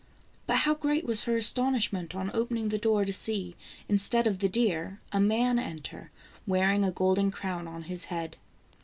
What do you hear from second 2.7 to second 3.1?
door,